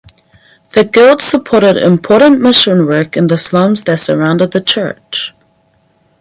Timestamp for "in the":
3.15-3.37